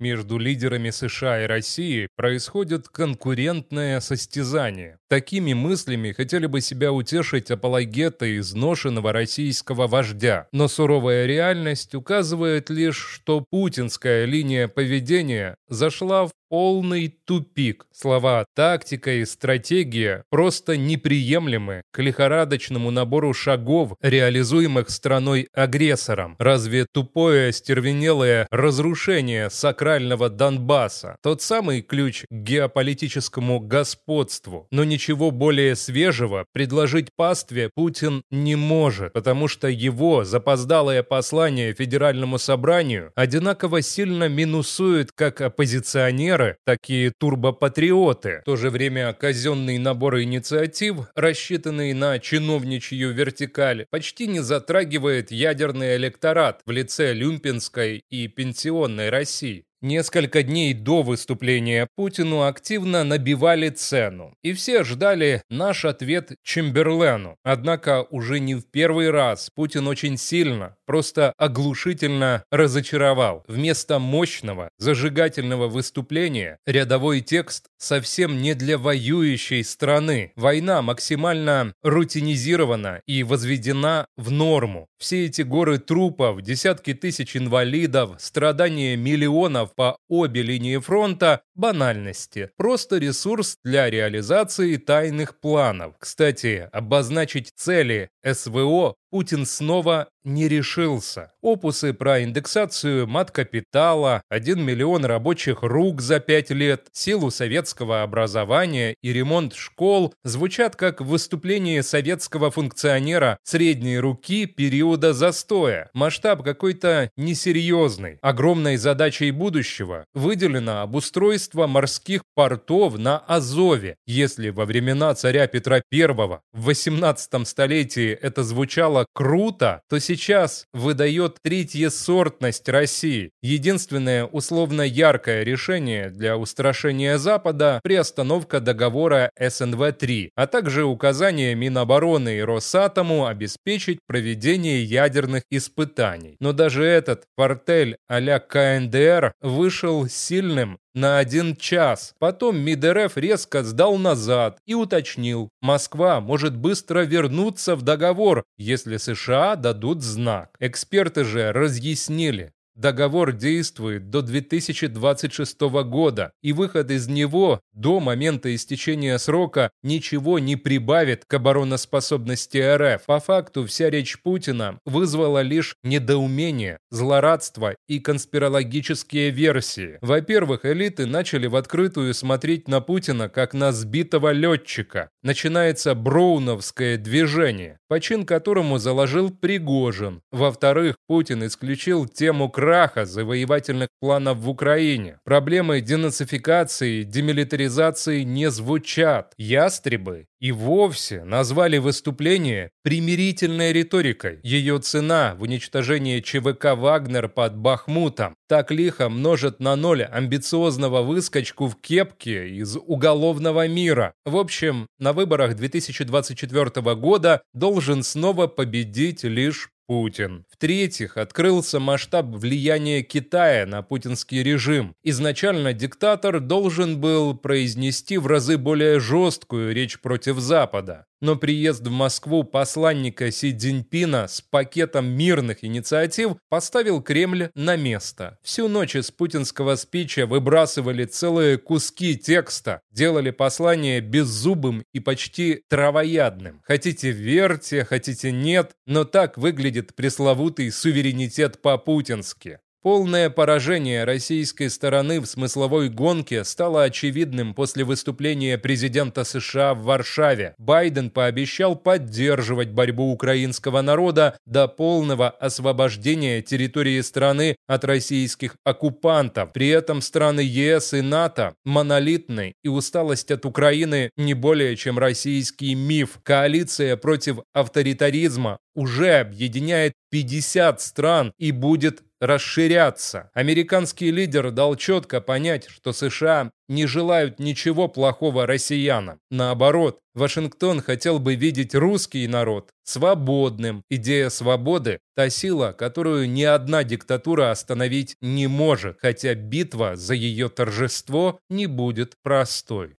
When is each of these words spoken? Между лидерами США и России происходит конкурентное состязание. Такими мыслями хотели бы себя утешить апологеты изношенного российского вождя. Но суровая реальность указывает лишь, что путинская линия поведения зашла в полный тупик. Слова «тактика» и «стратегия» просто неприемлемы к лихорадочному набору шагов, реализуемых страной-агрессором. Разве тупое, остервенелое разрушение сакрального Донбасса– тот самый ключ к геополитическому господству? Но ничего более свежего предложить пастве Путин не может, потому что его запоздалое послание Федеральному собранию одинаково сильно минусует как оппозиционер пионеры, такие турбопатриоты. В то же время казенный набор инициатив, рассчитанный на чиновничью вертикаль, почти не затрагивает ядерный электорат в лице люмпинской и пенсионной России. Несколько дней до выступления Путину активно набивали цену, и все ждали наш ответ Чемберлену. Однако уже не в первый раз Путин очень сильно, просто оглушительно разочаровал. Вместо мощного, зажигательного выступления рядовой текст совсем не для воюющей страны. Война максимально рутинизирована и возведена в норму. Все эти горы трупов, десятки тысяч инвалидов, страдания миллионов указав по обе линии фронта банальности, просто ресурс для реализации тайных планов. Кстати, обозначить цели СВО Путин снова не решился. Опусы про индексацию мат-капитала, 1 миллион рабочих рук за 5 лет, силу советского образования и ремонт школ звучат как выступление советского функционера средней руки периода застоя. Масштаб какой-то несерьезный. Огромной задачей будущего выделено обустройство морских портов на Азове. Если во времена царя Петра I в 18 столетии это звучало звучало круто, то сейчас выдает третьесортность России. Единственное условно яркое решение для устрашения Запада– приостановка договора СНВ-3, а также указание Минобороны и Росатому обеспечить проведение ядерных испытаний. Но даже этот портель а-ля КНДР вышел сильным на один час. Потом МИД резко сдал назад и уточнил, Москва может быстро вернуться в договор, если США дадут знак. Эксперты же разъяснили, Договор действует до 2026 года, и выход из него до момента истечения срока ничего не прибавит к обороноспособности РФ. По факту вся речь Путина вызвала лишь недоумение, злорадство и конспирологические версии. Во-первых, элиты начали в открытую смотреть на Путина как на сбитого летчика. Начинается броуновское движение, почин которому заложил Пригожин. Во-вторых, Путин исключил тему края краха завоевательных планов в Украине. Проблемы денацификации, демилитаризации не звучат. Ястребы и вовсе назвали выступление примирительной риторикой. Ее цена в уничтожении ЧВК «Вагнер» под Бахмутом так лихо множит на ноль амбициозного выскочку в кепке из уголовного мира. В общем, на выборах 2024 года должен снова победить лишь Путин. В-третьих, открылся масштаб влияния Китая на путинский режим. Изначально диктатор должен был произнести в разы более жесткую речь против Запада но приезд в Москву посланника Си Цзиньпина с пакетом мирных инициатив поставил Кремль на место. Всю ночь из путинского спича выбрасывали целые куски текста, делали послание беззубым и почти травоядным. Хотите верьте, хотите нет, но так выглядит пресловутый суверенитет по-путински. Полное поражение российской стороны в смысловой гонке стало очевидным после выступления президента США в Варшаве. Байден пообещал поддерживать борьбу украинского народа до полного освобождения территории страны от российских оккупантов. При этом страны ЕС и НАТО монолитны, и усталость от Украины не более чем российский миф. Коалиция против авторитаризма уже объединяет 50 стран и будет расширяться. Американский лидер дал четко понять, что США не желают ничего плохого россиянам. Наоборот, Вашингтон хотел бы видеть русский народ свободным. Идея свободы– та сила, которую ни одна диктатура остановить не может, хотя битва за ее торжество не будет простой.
Между 0.00 0.38
лидерами 0.38 0.90
США 0.90 1.42
и 1.42 1.46
России 1.48 2.08
происходит 2.14 2.88
конкурентное 2.88 3.98
состязание. 3.98 4.98
Такими 5.08 5.54
мыслями 5.54 6.12
хотели 6.12 6.44
бы 6.44 6.60
себя 6.60 6.92
утешить 6.92 7.50
апологеты 7.50 8.36
изношенного 8.36 9.12
российского 9.12 9.86
вождя. 9.86 10.48
Но 10.52 10.68
суровая 10.68 11.24
реальность 11.24 11.94
указывает 11.94 12.68
лишь, 12.68 12.98
что 12.98 13.42
путинская 13.48 14.26
линия 14.26 14.68
поведения 14.68 15.56
зашла 15.68 16.26
в 16.26 16.32
полный 16.48 17.08
тупик. 17.24 17.86
Слова 17.92 18.46
«тактика» 18.54 19.12
и 19.12 19.24
«стратегия» 19.24 20.24
просто 20.30 20.76
неприемлемы 20.76 21.82
к 21.90 22.00
лихорадочному 22.00 22.90
набору 22.90 23.34
шагов, 23.34 23.92
реализуемых 24.00 24.90
страной-агрессором. 24.90 26.36
Разве 26.38 26.86
тупое, 26.92 27.48
остервенелое 27.48 28.46
разрушение 28.50 29.50
сакрального 29.50 30.28
Донбасса– 30.28 31.16
тот 31.22 31.42
самый 31.42 31.82
ключ 31.82 32.24
к 32.30 32.34
геополитическому 32.34 33.60
господству? 33.60 34.66
Но 34.70 34.84
ничего 34.98 35.30
более 35.30 35.76
свежего 35.76 36.44
предложить 36.52 37.08
пастве 37.16 37.70
Путин 37.74 38.22
не 38.30 38.56
может, 38.56 39.12
потому 39.12 39.48
что 39.48 39.68
его 39.68 40.24
запоздалое 40.24 41.02
послание 41.02 41.72
Федеральному 41.72 42.38
собранию 42.38 43.12
одинаково 43.14 43.80
сильно 43.82 44.28
минусует 44.28 45.12
как 45.12 45.40
оппозиционер 45.40 46.18
пионеры, 46.18 46.56
такие 46.64 47.12
турбопатриоты. 47.16 48.40
В 48.42 48.44
то 48.44 48.56
же 48.56 48.70
время 48.70 49.12
казенный 49.12 49.78
набор 49.78 50.20
инициатив, 50.20 51.08
рассчитанный 51.14 51.92
на 51.92 52.18
чиновничью 52.18 53.12
вертикаль, 53.12 53.86
почти 53.90 54.26
не 54.26 54.40
затрагивает 54.40 55.30
ядерный 55.30 55.96
электорат 55.96 56.60
в 56.66 56.70
лице 56.70 57.12
люмпинской 57.12 58.02
и 58.10 58.28
пенсионной 58.28 59.10
России. 59.10 59.64
Несколько 59.80 60.42
дней 60.42 60.74
до 60.74 61.02
выступления 61.02 61.86
Путину 61.94 62.42
активно 62.42 63.04
набивали 63.04 63.68
цену, 63.68 64.34
и 64.42 64.52
все 64.52 64.82
ждали 64.82 65.42
наш 65.50 65.84
ответ 65.84 66.32
Чемберлену. 66.42 67.36
Однако 67.44 68.02
уже 68.10 68.40
не 68.40 68.56
в 68.56 68.68
первый 68.68 69.10
раз 69.10 69.50
Путин 69.54 69.86
очень 69.86 70.16
сильно, 70.16 70.76
просто 70.84 71.32
оглушительно 71.38 72.42
разочаровал. 72.50 73.44
Вместо 73.46 74.00
мощного, 74.00 74.70
зажигательного 74.78 75.68
выступления 75.68 76.58
рядовой 76.66 77.20
текст 77.20 77.66
совсем 77.76 78.42
не 78.42 78.54
для 78.54 78.78
воюющей 78.78 79.62
страны. 79.62 80.32
Война 80.34 80.82
максимально 80.82 81.72
рутинизирована 81.84 83.00
и 83.06 83.22
возведена 83.22 84.06
в 84.16 84.32
норму. 84.32 84.88
Все 84.98 85.26
эти 85.26 85.42
горы 85.42 85.78
трупов, 85.78 86.42
десятки 86.42 86.94
тысяч 86.94 87.36
инвалидов, 87.36 88.16
страдания 88.18 88.96
миллионов 88.96 89.67
указав 89.68 89.74
по 89.74 89.98
обе 90.08 90.42
линии 90.42 90.78
фронта 90.78 91.42
банальности, 91.54 92.50
просто 92.56 92.98
ресурс 92.98 93.58
для 93.64 93.90
реализации 93.90 94.76
тайных 94.76 95.40
планов. 95.40 95.94
Кстати, 95.98 96.68
обозначить 96.72 97.52
цели 97.54 98.10
СВО 98.24 98.94
Путин 99.10 99.46
снова 99.46 100.08
не 100.28 100.48
решился. 100.48 101.32
Опусы 101.40 101.94
про 101.94 102.22
индексацию 102.22 103.06
мат-капитала, 103.06 104.22
1 104.28 104.62
миллион 104.62 105.04
рабочих 105.04 105.62
рук 105.62 106.00
за 106.00 106.20
5 106.20 106.50
лет, 106.50 106.88
силу 106.92 107.30
советского 107.30 108.02
образования 108.02 108.94
и 109.02 109.12
ремонт 109.12 109.54
школ 109.54 110.14
звучат 110.24 110.76
как 110.76 111.00
выступление 111.00 111.82
советского 111.82 112.50
функционера 112.50 113.38
средней 113.44 113.98
руки 113.98 114.46
периода 114.46 115.12
застоя. 115.12 115.88
Масштаб 115.94 116.42
какой-то 116.42 117.10
несерьезный. 117.16 118.18
Огромной 118.20 118.76
задачей 118.76 119.30
будущего 119.30 120.04
выделено 120.14 120.82
обустройство 120.82 121.66
морских 121.66 122.22
портов 122.34 122.98
на 122.98 123.18
Азове. 123.18 123.96
Если 124.06 124.50
во 124.50 124.66
времена 124.66 125.14
царя 125.14 125.46
Петра 125.46 125.80
I 125.92 126.06
в 126.08 126.40
18 126.52 127.48
столетии 127.48 128.10
это 128.10 128.42
звучало 128.42 128.97
звучало 128.98 129.06
круто, 129.12 129.82
то 129.88 129.98
сейчас 129.98 130.66
выдает 130.72 131.36
третьесортность 131.42 132.68
России. 132.68 133.30
Единственное 133.42 134.24
условно 134.24 134.82
яркое 134.82 135.42
решение 135.42 136.10
для 136.10 136.36
устрашения 136.36 137.18
Запада– 137.18 137.80
приостановка 137.82 138.60
договора 138.60 139.30
СНВ-3, 139.38 140.30
а 140.34 140.46
также 140.46 140.84
указание 140.84 141.54
Минобороны 141.54 142.38
и 142.38 142.42
Росатому 142.42 143.26
обеспечить 143.26 143.98
проведение 144.06 144.82
ядерных 144.82 145.42
испытаний. 145.50 146.36
Но 146.40 146.52
даже 146.52 146.84
этот 146.84 147.24
портель 147.36 147.96
а-ля 148.08 148.38
КНДР 148.38 149.32
вышел 149.40 150.08
сильным 150.08 150.78
на 150.94 151.18
один 151.18 151.56
час. 151.56 152.14
Потом 152.18 152.58
МИД 152.58 152.84
резко 153.16 153.62
сдал 153.62 153.96
назад 153.96 154.58
и 154.66 154.74
уточнил, 154.74 155.48
Москва 155.60 156.20
может 156.20 156.56
быстро 156.56 157.00
вернуться 157.00 157.76
в 157.76 157.82
договор, 157.82 158.44
если 158.56 158.96
США 158.96 159.56
дадут 159.56 160.02
знак. 160.02 160.56
Эксперты 160.60 161.24
же 161.24 161.52
разъяснили, 161.52 162.52
Договор 162.78 163.32
действует 163.32 164.08
до 164.08 164.22
2026 164.22 165.60
года, 165.84 166.30
и 166.42 166.52
выход 166.52 166.92
из 166.92 167.08
него 167.08 167.60
до 167.72 167.98
момента 167.98 168.54
истечения 168.54 169.18
срока 169.18 169.72
ничего 169.82 170.38
не 170.38 170.54
прибавит 170.54 171.24
к 171.24 171.34
обороноспособности 171.34 172.58
РФ. 172.58 173.04
По 173.04 173.18
факту 173.18 173.66
вся 173.66 173.90
речь 173.90 174.22
Путина 174.22 174.78
вызвала 174.84 175.42
лишь 175.42 175.74
недоумение, 175.82 176.78
злорадство 176.92 177.74
и 177.88 177.98
конспирологические 177.98 179.30
версии. 179.30 179.98
Во-первых, 180.00 180.64
элиты 180.64 181.06
начали 181.06 181.48
в 181.48 181.56
открытую 181.56 182.14
смотреть 182.14 182.68
на 182.68 182.80
Путина 182.80 183.28
как 183.28 183.54
на 183.54 183.72
сбитого 183.72 184.30
летчика. 184.30 185.10
Начинается 185.24 185.96
броуновское 185.96 186.96
движение, 186.96 187.78
почин 187.88 188.24
которому 188.24 188.78
заложил 188.78 189.30
Пригожин. 189.30 190.22
Во-вторых, 190.30 190.94
Путин 191.08 191.44
исключил 191.44 192.06
тему 192.06 192.48
края 192.48 192.67
краха 192.68 193.06
завоевательных 193.06 193.88
планов 193.98 194.36
в 194.40 194.50
Украине. 194.50 195.20
Проблемы 195.24 195.80
денацификации, 195.80 197.02
демилитаризации 197.02 198.24
не 198.24 198.50
звучат. 198.50 199.32
Ястребы 199.38 200.26
и 200.38 200.52
вовсе 200.52 201.24
назвали 201.24 201.78
выступление 201.78 202.70
примирительной 202.82 203.72
риторикой. 203.72 204.40
Ее 204.42 204.78
цена 204.80 205.34
в 205.38 205.42
уничтожении 205.44 206.20
ЧВК 206.20 206.76
«Вагнер» 206.76 207.30
под 207.30 207.56
Бахмутом 207.56 208.34
так 208.48 208.70
лихо 208.70 209.08
множит 209.08 209.60
на 209.60 209.74
ноль 209.74 210.02
амбициозного 210.02 211.00
выскочку 211.00 211.68
в 211.68 211.80
кепке 211.80 212.50
из 212.50 212.76
уголовного 212.76 213.66
мира. 213.66 214.12
В 214.26 214.36
общем, 214.36 214.88
на 214.98 215.14
выборах 215.14 215.56
2024 215.56 216.94
года 216.96 217.40
должен 217.54 218.02
снова 218.02 218.46
победить 218.46 219.24
лишь 219.24 219.70
Путин. 219.88 220.44
В-третьих, 220.50 221.16
открылся 221.16 221.80
масштаб 221.80 222.26
влияния 222.26 223.02
Китая 223.02 223.64
на 223.64 223.80
путинский 223.80 224.42
режим. 224.42 224.94
Изначально 225.02 225.72
диктатор 225.72 226.40
должен 226.40 227.00
был 227.00 227.34
произнести 227.34 228.18
в 228.18 228.26
разы 228.26 228.58
более 228.58 229.00
жесткую 229.00 229.74
речь 229.74 229.98
против 229.98 230.40
Запада 230.40 231.06
но 231.20 231.36
приезд 231.36 231.86
в 231.86 231.90
Москву 231.90 232.44
посланника 232.44 233.30
Си 233.30 233.52
Цзиньпина 233.52 234.28
с 234.28 234.40
пакетом 234.40 235.06
мирных 235.06 235.64
инициатив 235.64 236.36
поставил 236.48 237.02
Кремль 237.02 237.50
на 237.54 237.76
место. 237.76 238.38
Всю 238.42 238.68
ночь 238.68 238.96
из 238.96 239.10
путинского 239.10 239.76
спича 239.76 240.26
выбрасывали 240.26 241.04
целые 241.04 241.58
куски 241.58 242.16
текста, 242.16 242.80
делали 242.90 243.30
послание 243.30 244.00
беззубым 244.00 244.84
и 244.92 245.00
почти 245.00 245.62
травоядным. 245.68 246.62
Хотите 246.64 247.10
верьте, 247.10 247.84
хотите 247.84 248.32
нет, 248.32 248.72
но 248.86 249.04
так 249.04 249.38
выглядит 249.38 249.94
пресловутый 249.94 250.70
суверенитет 250.70 251.60
по-путински. 251.62 252.58
Полное 252.80 253.28
поражение 253.28 254.04
российской 254.04 254.70
стороны 254.70 255.20
в 255.20 255.26
смысловой 255.26 255.88
гонке 255.88 256.44
стало 256.44 256.84
очевидным 256.84 257.52
после 257.52 257.82
выступления 257.82 258.56
президента 258.56 259.24
США 259.24 259.74
в 259.74 259.82
Варшаве. 259.82 260.54
Байден 260.58 261.10
пообещал 261.10 261.74
поддерживать 261.74 262.68
борьбу 262.70 263.10
украинского 263.10 263.82
народа 263.82 264.38
до 264.46 264.68
полного 264.68 265.28
освобождения 265.28 266.40
территории 266.40 267.00
страны 267.00 267.56
от 267.66 267.84
российских 267.84 268.54
оккупантов. 268.62 269.52
При 269.52 269.68
этом 269.68 270.00
страны 270.00 270.40
ЕС 270.40 270.94
и 270.94 271.00
НАТО 271.00 271.54
монолитны, 271.64 272.54
и 272.62 272.68
усталость 272.68 273.32
от 273.32 273.44
Украины 273.44 274.10
не 274.16 274.34
более 274.34 274.76
чем 274.76 275.00
российский 275.00 275.74
миф. 275.74 276.20
Коалиция 276.22 276.96
против 276.96 277.38
авторитаризма 277.52 278.58
уже 278.78 279.14
объединяет 279.18 279.94
50 280.10 280.80
стран 280.80 281.32
и 281.38 281.52
будет 281.52 282.02
расширяться. 282.20 283.30
Американский 283.32 284.10
лидер 284.10 284.50
дал 284.50 284.76
четко 284.76 285.20
понять, 285.20 285.68
что 285.68 285.92
США 285.92 286.50
не 286.68 286.86
желают 286.86 287.38
ничего 287.38 287.88
плохого 287.88 288.46
россиянам. 288.46 289.20
Наоборот, 289.30 290.00
Вашингтон 290.14 290.82
хотел 290.82 291.18
бы 291.18 291.36
видеть 291.36 291.74
русский 291.74 292.26
народ 292.26 292.70
свободным. 292.82 293.84
Идея 293.88 294.30
свободы– 294.30 294.98
та 295.16 295.30
сила, 295.30 295.72
которую 295.72 296.28
ни 296.30 296.42
одна 296.42 296.84
диктатура 296.84 297.50
остановить 297.50 298.16
не 298.20 298.46
может, 298.46 298.98
хотя 299.00 299.34
битва 299.34 299.94
за 299.96 300.14
ее 300.14 300.48
торжество 300.48 301.38
не 301.48 301.66
будет 301.66 302.14
простой. 302.22 302.96